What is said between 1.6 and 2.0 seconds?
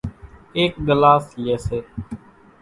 سي